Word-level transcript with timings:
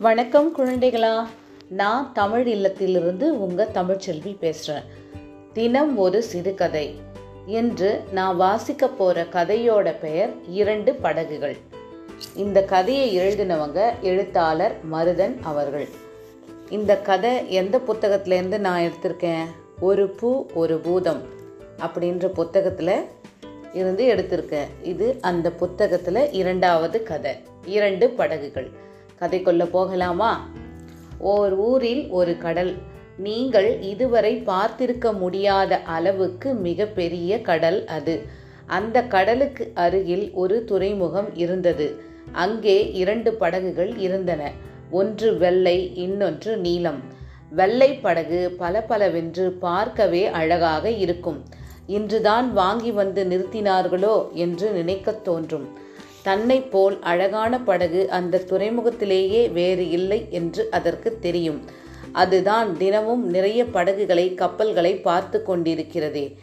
வணக்கம் 0.00 0.56
குழந்தைகளா. 0.56 1.26
நான் 1.68 2.12
தமிழ் 2.12 2.48
இல்லத்திலிருந்து 2.48 3.22
உங்கள் 3.22 3.68
தமிழ்ச்செல்வி 3.74 4.36
பேசுகிறேன் 4.38 4.88
தினம் 5.52 5.96
ஒரு 5.96 6.22
சிறுகதை. 6.22 6.94
என்று 7.46 8.00
நான் 8.12 8.36
வாசிக்க 8.36 8.88
போகிற 8.88 9.24
கதையோட 9.24 9.98
பெயர் 9.98 10.30
இரண்டு 10.48 10.94
படகுகள். 10.94 11.56
இந்த 12.34 12.62
கதையை 12.62 13.18
எழுதினவங்க 13.18 14.00
எழுத்தாளர் 14.00 14.74
மருதன் 14.92 15.40
அவர்கள். 15.42 15.88
இந்த 16.68 16.96
கதை 16.96 17.52
எந்த 17.52 17.80
புத்தகத்திலேருந்து 17.88 18.58
நான் 18.58 18.80
எடுத்திருக்கேன்? 18.80 19.44
ஒரு 19.80 20.08
பூ 20.08 20.46
ஒரு 20.54 20.78
பூதம் 20.78 21.22
அப்படின்ற 21.80 22.26
புத்தகத்தில் 22.26 23.04
இருந்து 23.74 24.04
எடுத்திருக்கேன். 24.04 24.68
இது 24.82 25.18
அந்த 25.20 25.50
புத்தகத்தில் 25.50 26.32
இரண்டாவது 26.32 27.02
கதை. 27.02 27.34
இரண்டு 27.64 28.10
படகுகள். 28.10 28.88
கதைக்குள்ள 29.20 29.64
போகலாமா? 29.64 30.48
ஓர் 31.18 31.52
ஊரில் 31.52 32.08
ஒரு 32.08 32.38
கடல். 32.38 32.74
நீங்கள் 33.18 33.82
இதுவரை 33.82 34.42
பார்த்திருக்க 34.46 35.18
முடியாத 35.18 35.82
அளவுக்கு 35.82 36.54
மிகப்பெரிய 36.54 37.40
கடல் 37.40 37.86
அது. 37.86 38.22
அந்த 38.66 39.02
கடலுக்கு 39.02 39.70
அருகில் 39.74 40.30
ஒரு 40.32 40.64
துறைமுகம் 40.64 41.34
இருந்தது. 41.34 42.00
அங்கே 42.32 42.92
இரண்டு 42.92 43.34
படகுகள் 43.34 43.96
இருந்தன. 43.96 44.52
ஒன்று 44.90 45.36
வெள்ளை 45.36 45.96
இன்னொன்று 45.96 46.56
நீலம். 46.56 47.00
வெள்ளை 47.50 47.94
படகு 47.94 48.54
பல 48.58 48.82
பலவென்று 48.82 49.52
பார்க்கவே 49.52 50.26
அழகாக 50.26 50.90
இருக்கும். 50.90 51.44
இன்றுதான் 51.86 52.52
வாங்கி 52.52 52.90
வந்து 52.90 53.24
நிறுத்தினார்களோ 53.24 54.32
என்று 54.32 54.72
நினைக்கத் 54.72 55.24
தோன்றும். 55.24 55.88
தன்னை 56.22 56.60
போல் 56.60 57.00
அழகான 57.00 57.60
படகு 57.60 58.10
அந்த 58.10 58.42
துறைமுகத்திலேயே 58.46 59.52
வேறு 59.52 59.90
இல்லை 59.90 60.26
என்று 60.30 60.68
அதற்கு 60.70 61.18
தெரியும். 61.20 61.64
அதுதான் 62.12 62.76
தினமும் 62.76 63.28
நிறைய 63.28 63.64
படகுகளை 63.64 64.34
கப்பல்களை 64.34 64.96
பார்த்து 64.96 65.44
கொண்டிருக்கிறதே. 65.46 66.34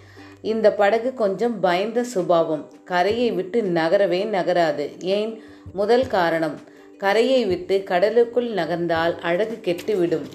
இந்த 0.42 0.74
படகு 0.74 1.14
கொஞ்சம் 1.14 1.60
பயந்த 1.60 2.04
சுபாவம். 2.04 2.72
கரையை 2.86 3.32
விட்டு 3.32 3.62
நகரவே 3.62 4.26
நகராது. 4.26 5.02
ஏன்? 5.02 5.42
முதல் 5.74 6.08
காரணம். 6.08 6.60
கரையை 6.98 7.46
விட்டு 7.46 7.84
கடலுக்குள் 7.84 8.54
நகர்ந்தால் 8.54 9.20
அழகு 9.20 9.60
கெட்டுவிடும். 9.62 10.26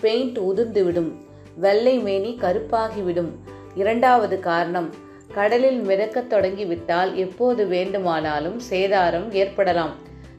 பெயிண்ட் 0.00 0.38
உதிர்ந்துவிடும். 0.38 1.12
வெள்ளை 1.56 1.98
மேனி 1.98 2.38
கருப்பாகிவிடும். 2.40 3.30
இரண்டாவது 3.74 4.40
காரணம். 4.40 4.94
கடலில் 5.34 5.80
மிதக்கத் 5.80 6.26
தொடங்கிவிட்டால் 6.26 7.14
எப்போது 7.14 7.66
வேண்டுமானாலும் 7.66 8.60
சேதாரம் 8.70 9.32
ஏற்படலாம். 9.32 9.94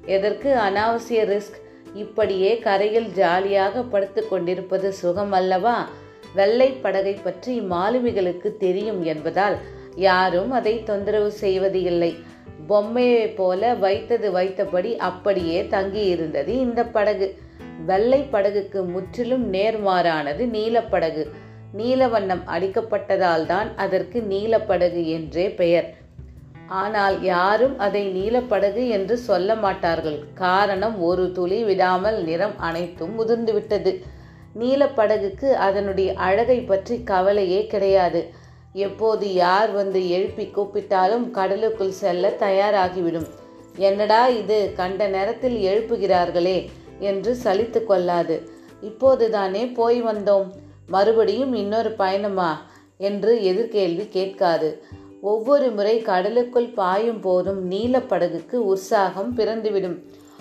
எதற்கு 0.06 0.56
அனாவசிய 0.58 1.25
ரிஸ்க்? 1.25 1.59
இப்படியே 1.94 2.58
கரையில் 2.58 3.11
ஜாலியாக 3.11 3.83
படுத்து 3.83 4.28
கொண்டிருப்பது 4.28 4.94
சுகம் 4.94 5.31
அல்லவா? 5.31 5.89
வெள்ளை 6.36 6.72
படகை 6.72 7.14
பற்றி 7.14 7.59
மாலுமிகளுக்கு 7.59 8.58
தெரியும் 8.58 9.03
என்பதால் 9.03 9.58
யாரும் 9.95 10.52
அதை 10.52 10.83
தொந்தரவு 10.83 11.31
செய்வது 11.31 11.81
இல்லை. 11.81 12.16
பொம்மையை 12.67 13.28
போல 13.28 13.73
வைத்தது 13.73 14.31
வைத்தபடி 14.31 14.95
அப்படியே 14.95 15.64
தங்கியிருந்தது 15.64 16.48
இந்த 16.48 16.83
படகு. 16.83 17.38
வெள்ளை 17.86 18.28
படகுக்கு 18.31 18.86
முற்றிலும் 18.86 19.53
நேர்மாறானது 19.53 20.45
நீலப்படகு 20.45 21.28
நீலவண்ணம் 21.80 22.44
அடிக்கப்பட்டதால் 22.53 23.45
தான் 23.45 23.69
அதற்கு 23.83 24.19
நீலப்படகு 24.31 25.02
என்றே 25.17 25.45
பெயர். 25.59 25.88
ஆனால் 26.81 27.16
யாரும் 27.23 27.75
அதை 27.86 28.02
நீலப்படகு 28.17 28.83
என்று 28.97 29.16
சொல்ல 29.30 29.55
மாட்டார்கள். 29.55 30.19
காரணம் 30.44 30.97
ஒரு 31.09 31.25
துளி 31.38 31.59
விடாமல் 31.69 32.19
நிறம் 32.30 32.58
அனைத்தும் 32.67 33.14
முதிர்ந்துவிட்டது 33.19 33.94
நீலப்படகுக்கு 34.61 35.49
அதனுடைய 35.67 36.10
அழகை 36.27 36.60
பற்றி 36.61 36.95
கவலையே 37.11 37.61
கிடையாது. 37.73 38.21
எப்போது 38.87 39.26
யார் 39.33 39.71
வந்து 39.71 40.02
எழுப்பி 40.10 40.45
கூப்பிட்டாலும் 40.58 41.26
கடலுக்குள் 41.37 41.99
செல்ல 42.02 42.33
தயாராகிவிடும். 42.43 43.30
என்னடா 43.87 44.21
இது 44.42 44.58
கண்ட 44.80 45.08
நேரத்தில் 45.15 45.58
எழுப்புகிறார்களே 45.70 46.58
என்று 47.10 47.31
சலித்து 47.43 47.81
கொள்ளாது. 47.83 48.36
இப்போதுதானே 48.89 49.64
போய் 49.80 49.99
வந்தோம். 50.02 50.49
மறுபடியும் 50.92 51.54
இன்னொரு 51.54 51.92
பயணமா? 51.92 52.50
என்று 52.98 53.32
எதிர்கேள்வி 53.44 54.08
கேட்காது. 54.10 54.70
ஒவ்வொரு 55.22 55.72
முறை 55.72 56.02
கடலுக்குள் 56.02 56.74
பாயும் 56.74 57.20
போதும் 57.20 57.72
நீலப்படகுக்கு 57.72 58.54
உற்சாகம் 58.54 59.38
பிறந்துவிடும். 59.38 59.98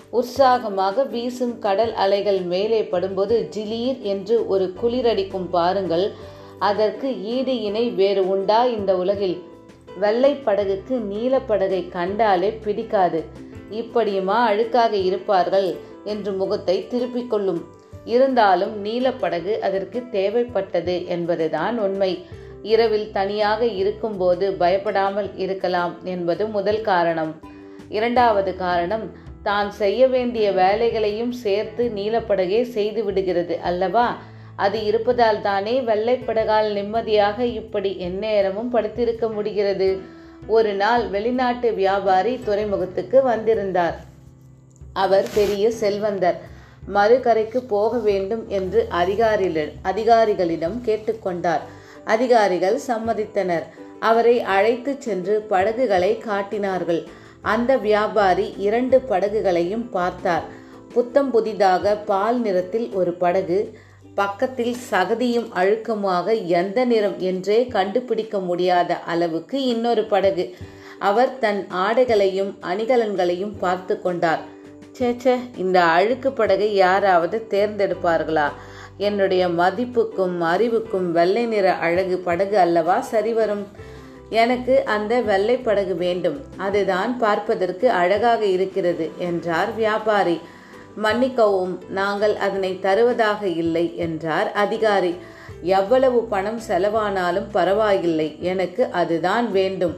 உற்சாகமாக 0.09 1.03
வீசும் 1.03 1.59
கடல் 1.59 1.93
அலைகள் 1.93 2.41
மேலே 2.41 2.81
படும்போது 2.81 3.47
ஜிலீர் 3.47 3.99
என்று 4.01 4.47
ஒரு 4.47 4.73
குளிரடிக்கும் 4.81 5.49
பாருங்கள். 5.49 6.11
அதற்கு 6.59 7.07
ஈடு 7.23 7.61
இணை 7.61 7.89
வேறு 7.89 8.29
உண்டா 8.29 8.65
இந்த 8.65 8.97
உலகில்? 8.97 9.37
வெள்ளை 9.99 10.33
படகுக்கு 10.33 10.97
நீலப்படகை 11.13 11.89
கண்டாலே 11.89 12.49
பிடிக்காது. 12.63 13.23
இப்படியுமா 13.71 14.37
அழுக்காக 14.51 14.91
இருப்பார்கள்? 14.91 15.75
என்று 16.03 16.31
முகத்தை 16.31 16.87
திருப்பிக் 16.87 17.29
கொள்ளும். 17.29 17.61
இருந்தாலும் 18.05 18.85
நீலப்படகு 18.85 19.59
அதற்கு 19.59 20.03
தேவைப்பட்டது 20.11 21.07
என்பதுதான் 21.07 21.79
உண்மை. 21.79 22.25
இரவில் 22.63 23.11
தனியாக 23.11 23.65
இருக்கும்போது 23.65 24.53
பயப்படாமல் 24.53 25.37
இருக்கலாம் 25.37 25.95
என்பது 26.03 26.47
முதல் 26.47 26.81
காரணம். 26.81 27.39
இரண்டாவது 27.89 28.55
காரணம் 28.55 29.11
தான் 29.43 29.71
செய்ய 29.71 30.07
வேண்டிய 30.07 30.51
வேலைகளையும் 30.51 31.31
சேர்த்து 31.31 31.91
நீலப்படகே 31.95 32.61
செய்து 32.61 33.03
விடுகிறது 33.03 33.59
அல்லவா? 33.59 34.17
அது 34.55 34.85
இருப்பதால் 34.85 35.41
தானே 35.41 35.81
வெள்ளைப்படகால் 35.81 36.71
நிம்மதியாக 36.71 37.45
இப்படி 37.45 37.97
எந்நேரமும் 37.97 38.73
படுத்திருக்க 38.73 39.33
முடிகிறது. 39.33 40.01
ஒரு 40.47 40.73
நாள் 40.73 41.07
வெளிநாட்டு 41.07 41.73
வியாபாரி 41.73 42.39
துறைமுகத்துக்கு 42.43 43.23
வந்திருந்தார். 43.23 43.99
அவர் 44.93 45.27
பெரிய 45.33 45.71
செல்வந்தர். 45.71 46.49
மறுகரைக்கு 46.87 47.57
போக 47.57 47.97
வேண்டும் 47.97 48.47
என்று 48.47 48.85
அதிகாரிகள் 48.89 49.71
அதிகாரிகளிடம் 49.83 50.77
கேட்டுக்கொண்டார். 50.85 51.59
அதிகாரிகள் 52.05 52.79
சம்மதித்தனர். 52.87 53.63
அவரை 53.99 54.41
அழைத்து 54.41 54.95
சென்று 54.99 55.41
படகுகளை 55.41 56.17
காட்டினார்கள். 56.17 57.07
அந்த 57.41 57.77
வியாபாரி 57.77 58.53
இரண்டு 58.57 58.99
படகுகளையும் 58.99 59.89
பார்த்தார். 59.89 60.43
புத்தம் 60.93 61.31
புதிதாக 61.31 61.95
பால் 61.95 62.39
நிறத்தில் 62.39 62.89
ஒரு 62.93 63.13
படகு 63.13 63.77
பக்கத்தில் 64.15 64.75
சகதியும் 64.91 65.49
அழுக்கமாக 65.51 66.33
எந்த 66.33 66.85
நிறம் 66.85 67.19
என்றே 67.19 67.67
கண்டுபிடிக்க 67.67 68.39
முடியாத 68.39 68.99
அளவுக்கு 68.99 69.63
இன்னொரு 69.63 70.03
படகு. 70.03 70.55
அவர் 70.99 71.37
தன் 71.39 71.67
ஆடைகளையும் 71.71 72.57
அணிகலன்களையும் 72.61 73.53
பார்த்து 73.59 74.01
கொண்டார். 74.01 74.59
சேச்சே 75.01 75.39
இந்த 75.57 75.83
அழுக்கு 75.83 76.31
படகை 76.31 76.73
யாராவது 76.73 77.47
தேர்ந்தெடுப்பார்களா? 77.49 78.47
என்னுடைய 78.97 79.47
மதிப்புக்கும் 79.47 80.39
அறிவுக்கும் 80.39 81.11
வெள்ளை 81.11 81.45
நிற 81.45 81.73
அழகு 81.73 82.17
படகு 82.17 82.57
அல்லவா 82.57 82.99
சரிவரும் 82.99 83.63
எனக்கு 84.29 84.85
அந்த 84.85 85.21
வெள்ளை 85.21 85.57
படகு 85.57 85.95
வேண்டும். 85.95 86.37
அதுதான் 86.57 87.17
பார்ப்பதற்கு 87.17 87.89
அழகாக 87.91 88.45
இருக்கிறது 88.45 89.11
என்றார் 89.17 89.73
வியாபாரி. 89.73 90.39
மன்னிக்கவும் 90.95 91.79
நாங்கள் 91.89 92.35
அதனை 92.35 92.79
தருவதாக 92.79 93.47
இல்லை 93.47 93.97
என்றார் 93.97 94.51
அதிகாரி. 94.51 95.15
எவ்வளவு 95.61 96.23
பணம் 96.23 96.61
செலவானாலும் 96.67 97.49
பரவாயில்லை 97.51 98.37
எனக்கு 98.39 98.85
அதுதான் 98.91 99.51
வேண்டும் 99.51 99.97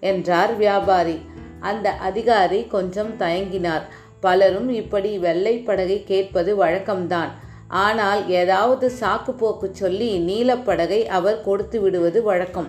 என்றார் 0.00 0.56
வியாபாரி. 0.56 1.18
அந்த 1.60 1.90
அதிகாரி 1.90 2.66
கொஞ்சம் 2.66 3.14
தயங்கினார். 3.18 3.82
பலரும் 4.20 4.68
இப்படி 4.68 5.18
வெள்ளை 5.18 5.58
படகை 5.58 6.04
கேட்பது 6.04 6.64
வழக்கம்தான். 6.64 7.30
ஆனால் 7.68 8.28
ஏதாவது 8.28 8.92
சாக்கு 9.00 9.32
போக்கு 9.36 9.68
சொல்லி 9.72 10.10
நீலப்படகை 10.28 11.00
அவர் 11.04 11.40
கொடுத்து 11.40 11.80
விடுவது 11.80 12.22
வழக்கம். 12.22 12.68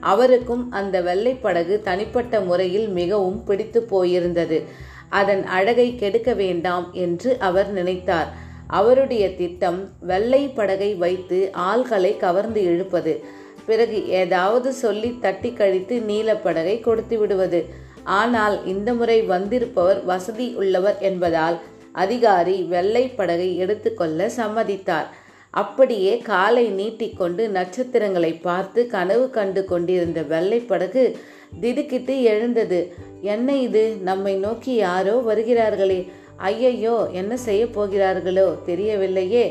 அவருக்கும் 0.00 0.70
அந்த 0.70 1.00
வெள்ளை 1.00 1.34
படகு 1.34 1.80
தனிப்பட்ட 1.82 2.40
முறையில் 2.40 2.88
மிகவும் 2.88 3.44
பிடித்து 3.44 3.80
போயிருந்தது. 3.90 4.64
அதன் 5.08 5.44
அழகை 5.46 5.94
கெடுக்க 5.94 6.32
வேண்டாம் 6.32 6.86
என்று 6.92 7.36
அவர் 7.38 7.72
நினைத்தார். 7.72 8.30
அவருடைய 8.66 9.34
திட்டம் 9.34 9.90
வெள்ளை 10.00 10.48
படகை 10.48 10.94
வைத்து 10.94 11.50
ஆள்களை 11.70 12.16
கவர்ந்து 12.16 12.62
இழுப்பது. 12.62 13.24
பிறகு 13.66 14.08
ஏதாவது 14.08 14.72
சொல்லி 14.72 15.18
தட்டி 15.20 15.52
கழித்து 15.52 16.02
நீலப்படகை 16.08 16.80
கொடுத்து 16.80 17.18
விடுவது. 17.18 17.60
ஆனால் 18.08 18.66
இந்த 18.66 18.94
முறை 18.94 19.22
வந்திருப்பவர் 19.22 20.04
வசதி 20.04 20.54
உள்ளவர் 20.54 20.98
என்பதால் 21.00 21.58
அதிகாரி 21.92 22.62
வெள்ளை 22.62 23.08
படகை 23.08 23.56
எடுத்துக்கொள்ள 23.56 24.30
சம்மதித்தார். 24.36 25.08
அப்படியே 25.50 26.18
காலை 26.18 26.68
நீட்டிக்கொண்டு 26.68 27.48
நட்சத்திரங்களை 27.48 28.32
பார்த்து 28.32 28.86
கனவு 28.86 29.30
கண்டு 29.30 29.64
கொண்டிருந்த 29.64 30.22
வெள்ளை 30.22 30.60
படகு 30.60 31.18
திடுக்கிட்டு 31.60 32.22
எழுந்தது. 32.22 32.94
என்ன 33.20 33.56
இது? 33.56 33.96
நம்மை 34.02 34.34
நோக்கி 34.34 34.74
யாரோ 34.74 35.22
வருகிறார்களே. 35.26 36.00
ஐயையோ 36.36 37.08
என்ன 37.12 37.36
செய்ய 37.36 37.66
போகிறார்களோ 37.66 38.48
தெரியவில்லையே. 38.66 39.46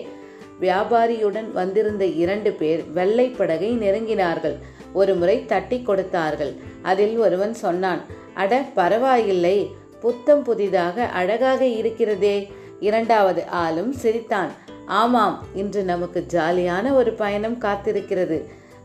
வியாபாரியுடன் 0.61 1.51
வந்திருந்த 1.51 2.05
இரண்டு 2.05 2.51
பேர் 2.51 2.83
வெள்ளை 2.93 3.29
படகை 3.29 3.77
நெருங்கினார்கள். 3.77 4.55
ஒரு 4.93 5.15
முறை 5.15 5.45
தட்டி 5.45 5.81
கொடுத்தார்கள். 5.81 6.53
அதில் 6.81 7.17
ஒருவன் 7.17 7.53
சொன்னான் 7.53 8.01
அட 8.37 8.65
பரவாயில்லை 8.73 9.71
புத்தம் 9.99 10.43
புதிதாக 10.43 11.05
அழகாக 11.05 11.65
இருக்கிறதே. 11.65 12.51
இரண்டாவது 12.79 13.45
ஆளும் 13.45 13.91
சிரித்தான். 13.91 14.51
ஆமாம் 14.85 15.45
இன்று 15.55 15.83
நமக்கு 15.83 16.25
ஜாலியான 16.33 16.93
ஒரு 16.93 17.11
பயணம் 17.13 17.61
காத்திருக்கிறது. 17.61 18.37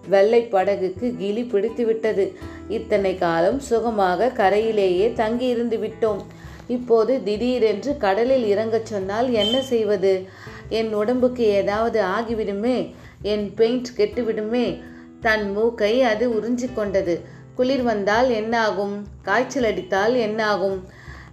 வெள்ளை 0.08 0.48
படகுக்கு 0.52 1.16
கிளி 1.16 1.44
பிடித்து 1.44 1.86
விட்டது. 1.86 2.24
இத்தனை 2.68 3.18
காலம் 3.18 3.58
சுகமாக 3.58 4.28
கரையிலேயே 4.28 5.12
தங்கி 5.12 5.46
இருந்து 5.46 5.76
விட்டோம். 5.76 6.22
இப்போது 6.68 7.22
திடீரென்று 7.22 7.96
கடலில் 7.96 8.46
இறங்கச் 8.56 8.86
சொன்னால் 8.86 9.30
என்ன 9.32 9.62
செய்வது? 9.62 10.12
என் 10.68 10.94
உடம்புக்கு 10.94 11.44
ஏதாவது 11.44 12.02
ஆகிவிடுமே? 12.02 12.94
என் 13.22 13.54
பெயிண்ட் 13.54 13.88
கெட்டுவிடுமே? 13.96 14.82
தன் 15.20 15.50
மூக்கை 15.50 16.02
அது 16.02 16.30
உறிஞ்சி 16.30 16.74
கொண்டது. 16.74 17.40
குளிர் 17.54 17.82
வந்தால் 17.82 18.30
என்னாகும்? 18.30 19.06
காய்ச்சல் 19.22 19.64
அடித்தால் 19.64 20.14
என்னாகும்? 20.14 20.88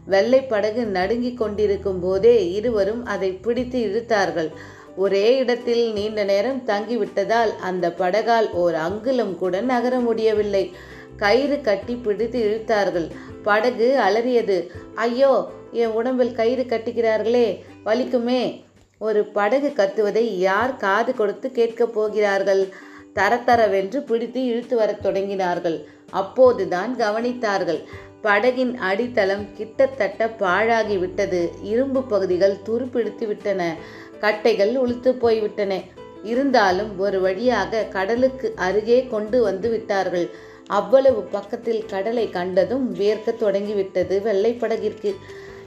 வெள்ளை 0.05 0.41
படகு 0.41 0.85
நடுங்கிக் 0.85 1.37
கொண்டிருக்கும் 1.37 1.99
போதே 1.99 2.51
இருவரும் 2.51 3.05
அதை 3.05 3.31
பிடித்து 3.31 3.79
இழுத்தார்கள். 3.79 4.51
ஒரே 4.95 5.35
இடத்தில் 5.35 5.93
நீண்ட 5.93 6.23
நேரம் 6.23 6.63
தங்கிவிட்டதால் 6.65 7.55
அந்த 7.59 7.93
படகால் 7.97 8.51
ஓர் 8.51 8.75
அங்குலம் 8.75 9.37
கூட 9.37 9.61
நகர 9.61 9.99
முடியவில்லை. 9.99 10.71
கயிறு 11.17 11.61
கட்டி 11.61 11.95
பிடித்து 11.95 12.39
இழுத்தார்கள். 12.39 13.09
படகு 13.43 13.99
அலறியது. 14.07 14.57
ஐயோ 14.95 15.47
என் 15.71 15.91
உடம்பில் 15.91 16.35
கயிறு 16.35 16.63
கட்டுகிறார்களே 16.63 17.47
வலிக்குமே 17.85 18.63
ஒரு 18.97 19.25
படகு 19.25 19.73
கத்துவதை 19.75 20.25
யார் 20.37 20.77
காது 20.77 21.15
கொடுத்து 21.15 21.51
கேட்கப் 21.51 21.93
போகிறார்கள்? 21.93 22.73
தரத்தரவென்று 23.19 23.97
பிடித்து 23.97 24.45
இழுத்து 24.45 24.75
வரத் 24.75 25.05
தொடங்கினார்கள். 25.05 25.83
அப்போதுதான் 26.09 26.95
கவனித்தார்கள். 26.95 27.83
படகின் 28.23 28.73
அடித்தளம் 28.75 29.45
கிட்டத்தட்ட 29.53 30.27
பாழாகி 30.39 30.99
விட்டது. 30.99 31.51
இரும்பு 31.63 32.03
பகுதிகள் 32.03 32.57
துருப்பிடித்து 32.65 33.27
விட்டன. 33.27 33.75
கட்டைகள் 34.21 34.73
உளுத்து 34.75 35.09
போய்விட்டன. 35.09 35.81
இருந்தாலும் 36.23 36.99
ஒரு 36.99 37.21
வழியாக 37.21 37.83
கடலுக்கு 37.83 38.53
அருகே 38.55 39.07
கொண்டு 39.07 39.41
வந்து 39.41 39.69
விட்டார்கள். 39.69 40.29
அவ்வளவு 40.67 41.21
பக்கத்தில் 41.21 41.85
கடலை 41.85 42.29
கண்டதும் 42.29 42.95
வேர்க்க 42.95 43.35
தொடங்கிவிட்டது 43.35 44.21
வெள்ளை 44.21 44.53
படகிற்கு. 44.53 45.15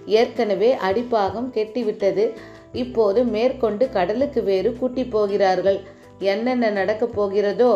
ஏற்கனவே 0.07 0.77
அடிப்பாகம் 0.91 1.51
கெட்டிவிட்டது. 1.55 2.33
இப்போது 2.73 3.25
மேற்கொண்டு 3.25 3.91
கடலுக்கு 3.91 4.43
வேறு 4.43 4.77
கூட்டி 4.77 5.05
போகிறார்கள். 5.05 5.81
என்னென்ன 6.23 6.71
நடக்கப் 6.71 7.15
போகிறதோ 7.21 7.73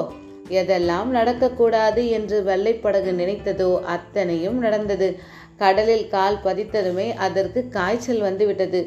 எதெல்லாம் 0.51 1.09
நடக்கக்கூடாது 1.15 2.03
என்று 2.09 2.37
வெள்ளைப்படகு 2.47 3.13
நினைத்ததோ 3.21 3.71
அத்தனையும் 3.85 4.59
நடந்தது. 4.59 5.09
கடலில் 5.57 6.07
கால் 6.09 6.39
பதித்ததுமே 6.45 7.09
அதற்கு 7.17 7.61
காய்ச்சல் 7.69 8.21
வந்துவிட்டது. 8.21 8.81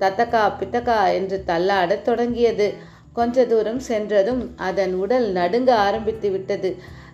தத்தக்கா 0.00 0.42
பித்தக்கா 0.60 0.98
என்று 1.12 1.38
தள்ளாடத் 1.46 2.02
தொடங்கியது. 2.02 2.68
கொஞ்ச 3.12 3.44
தூரம் 3.46 3.80
சென்றதும் 3.80 4.42
அதன் 4.56 4.94
உடல் 4.94 5.32
நடுங்க 5.32 5.70
ஆரம்பித்து 5.74 6.30
விட்டது. 6.30 6.70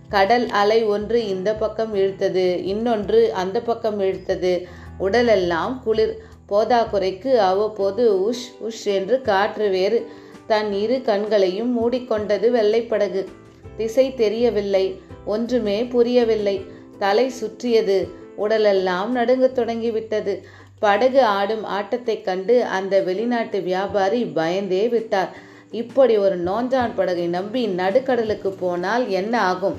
கடல் 0.08 0.46
அலை 0.60 0.78
ஒன்று 0.84 1.18
இந்த 1.28 1.50
பக்கம் 1.54 1.92
இழுத்தது 1.94 2.46
இன்னொன்று 2.64 3.20
அந்த 3.34 3.58
பக்கம் 3.60 4.00
இழுத்தது. 4.00 4.52
உடலெல்லாம் 4.98 5.74
குளிர். 5.84 6.14
போதாக்குறைக்கு 6.48 7.32
அவ்வப்போது 7.48 8.04
உஷ் 8.28 8.46
உஷ் 8.68 8.84
என்று 8.84 9.16
காற்று 9.22 9.68
வேறு 9.68 9.98
தன் 10.50 10.72
இரு 10.72 11.02
கண்களையும் 11.02 11.72
மூடிக்கொண்டது 11.80 12.50
வெள்ளைப்படகு. 12.50 13.26
திசை 13.76 14.14
தெரியவில்லை 14.14 15.00
ஒன்றுமே 15.24 15.84
புரியவில்லை. 15.84 16.64
தலை 16.98 17.28
சுற்றியது 17.28 18.08
உடலெல்லாம் 18.36 19.16
நடுங்கத் 19.16 19.52
தொடங்கிவிட்டது. 19.52 20.44
படகு 20.78 21.24
ஆடும் 21.24 21.64
ஆட்டத்தைக் 21.64 22.24
கண்டு 22.24 22.64
அந்த 22.64 23.00
வெளிநாட்டு 23.00 23.60
வியாபாரி 23.60 24.24
பயந்தே 24.24 24.88
விட்டார். 24.88 25.36
இப்படி 25.70 26.16
ஒரு 26.16 26.42
நோஞ்சான் 26.42 26.90
படகை 26.96 27.26
நம்பி 27.26 27.66
நடுக்கடலுக்கு 27.66 28.48
போனால் 28.60 29.08
என்ன 29.08 29.40
ஆகும்? 29.40 29.76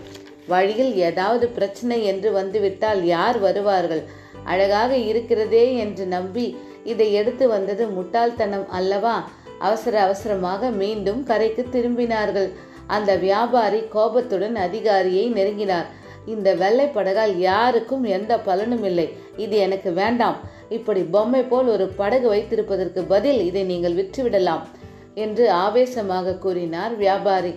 வழியில் 0.48 0.96
ஏதாவது 0.96 1.48
பிரச்சனை 1.48 2.04
என்று 2.04 2.32
வந்துவிட்டால் 2.32 3.06
யார் 3.06 3.40
வருவார்கள்? 3.40 4.02
அழகாக 4.44 4.96
இருக்கிறதே 4.96 5.76
என்று 5.76 6.06
நம்பி 6.06 6.58
இதை 6.84 7.14
எடுத்து 7.14 7.48
வந்தது 7.48 7.88
முட்டாள்தனம் 7.88 8.70
அல்லவா? 8.70 9.30
அவசர 9.68 9.96
அவசரமாக 10.06 10.70
மீண்டும் 10.82 11.22
கரைக்கு 11.30 11.64
திரும்பினார்கள். 11.74 12.50
அந்த 12.96 13.12
வியாபாரி 13.26 13.82
கோபத்துடன் 13.96 14.56
அதிகாரியை 14.68 15.26
நெருங்கினார். 15.38 15.90
இந்த 16.34 16.50
வெள்ளை 16.62 16.88
படகால் 16.96 17.34
யாருக்கும் 17.50 18.04
எந்த 18.18 18.34
பலனும் 18.48 18.84
இல்லை. 18.90 19.08
இது 19.44 19.56
எனக்கு 19.66 19.90
வேண்டாம். 20.02 20.38
இப்படி 20.78 21.02
பொம்மை 21.14 21.44
போல் 21.44 21.70
ஒரு 21.76 21.86
படகு 22.02 22.28
வைத்திருப்பதற்கு 22.34 23.02
பதில் 23.14 23.40
இதை 23.50 23.64
நீங்கள் 23.72 23.98
விற்றுவிடலாம் 24.00 24.64
என்று 25.24 25.46
ஆவேசமாக 25.66 26.36
கூறினார் 26.44 26.94
வியாபாரி. 27.04 27.54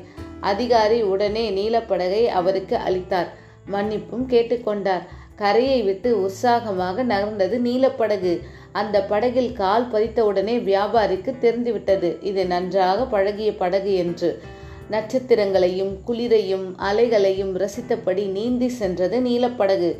அதிகாரி 0.53 0.99
உடனே 1.13 1.45
நீலப்படகை 1.59 2.23
அவருக்கு 2.39 2.77
அளித்தார். 2.87 3.29
மன்னிப்பும் 3.75 4.25
கேட்டுக்கொண்டார் 4.33 5.05
கரையை 5.43 5.79
விட்டு 5.83 6.11
உற்சாகமாக 6.25 7.05
நகர்ந்தது 7.05 7.57
நீலப்படகு 7.59 8.33
அந்த 8.75 9.01
படகில் 9.05 9.53
கால் 9.53 9.91
பதித்தவுடனே 9.91 10.55
வியாபாரிக்கு 10.69 11.39
தெரிந்துவிட்டது. 11.39 12.19
இது 12.21 12.47
நன்றாக 12.47 13.07
பழகிய 13.07 13.57
படகு 13.57 13.95
என்று. 13.95 14.31
நட்சத்திரங்களையும் 14.91 15.93
குளிரையும் 16.05 16.65
அலைகளையும் 16.79 17.53
ரசித்தபடி 17.53 18.25
நீந்தி 18.31 18.69
சென்றது 18.69 19.21
நீலப்படகு. 19.21 19.91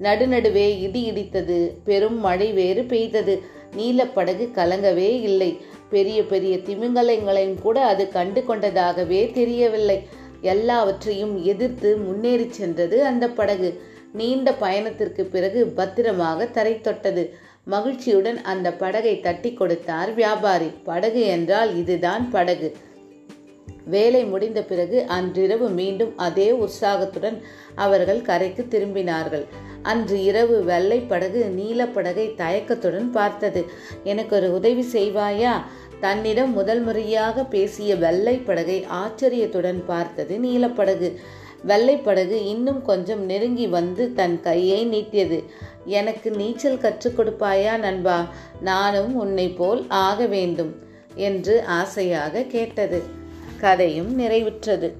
நடுநடுவே 0.00 0.80
இடி 0.80 1.02
இடித்தது. 1.10 1.58
பெரும் 1.84 2.18
மழை 2.20 2.52
வேறு 2.52 2.82
பெய்தது. 2.84 3.42
நீலப்படகு 3.76 4.46
கலங்கவே 4.54 5.10
இல்லை. 5.20 5.60
பெரிய 5.90 6.24
பெரிய 6.24 6.56
திமிங்கலங்களையும் 6.56 7.60
கூட 7.60 7.84
அது 7.84 8.08
கண்டு 8.08 8.44
கொண்டதாகவே 8.48 9.32
தெரியவில்லை. 9.32 9.98
எல்லாவற்றையும் 10.40 11.44
எதிர்த்து 11.44 11.96
முன்னேறி 11.96 12.46
சென்றது 12.50 13.04
அந்த 13.04 13.28
படகு. 13.28 13.82
நீண்ட 14.12 14.52
பயணத்திற்கு 14.52 15.24
பிறகு 15.24 15.66
பத்திரமாக 15.66 16.46
தரை 16.46 16.80
தொட்டது. 16.80 17.24
மகிழ்ச்சியுடன் 17.64 18.40
அந்த 18.40 18.72
படகை 18.72 19.20
தட்டி 19.20 19.52
கொடுத்தார் 19.52 20.14
வியாபாரி. 20.14 20.66
படகு 20.66 21.20
என்றால் 21.20 21.76
இதுதான் 21.76 22.30
படகு. 22.30 22.76
வேலை 23.84 24.24
முடிந்த 24.24 24.62
பிறகு 24.62 25.04
அன்றிரவு 25.06 25.68
மீண்டும் 25.68 26.18
அதே 26.18 26.52
உற்சாகத்துடன் 26.52 27.42
அவர்கள் 27.74 28.22
கரைக்கு 28.22 28.66
திரும்பினார்கள். 28.70 29.46
அன்று 29.82 30.22
இரவு 30.22 30.64
வெள்ளை 30.64 31.00
படகு 31.00 31.52
நீலப்படகை 31.56 32.34
தயக்கத்துடன் 32.34 33.10
பார்த்தது. 33.10 33.64
எனக்கு 34.04 34.36
ஒரு 34.36 34.54
உதவி 34.54 34.84
செய்வாயா? 34.92 35.52
தன்னிடம் 36.00 36.52
முதல் 36.52 36.80
முறையாக 36.80 37.44
பேசிய 37.44 37.96
வெள்ளை 37.96 38.36
படகை 38.36 38.84
ஆச்சரியத்துடன் 38.84 39.84
பார்த்தது 39.86 40.36
நீலப்படகு. 40.36 41.16
வெள்ளைப்படகு 41.66 42.46
இன்னும் 42.46 42.82
கொஞ்சம் 42.82 43.24
நெருங்கி 43.24 43.66
வந்து 43.66 44.14
தன் 44.14 44.40
கையை 44.40 44.86
நீட்டியது. 44.86 45.44
எனக்கு 45.84 46.30
நீச்சல் 46.30 46.78
கற்றுக் 46.78 47.18
கொடுப்பாயா 47.18 47.78
நண்பா? 47.78 48.26
நானும் 48.60 49.14
உன்னை 49.14 49.48
போல் 49.48 49.84
ஆக 49.88 50.26
வேண்டும் 50.26 50.74
என்று 51.14 51.64
ஆசையாக 51.64 52.42
கேட்டது. 52.42 53.02
கதையும் 53.56 54.18
நிறைவுற்றது. 54.20 54.92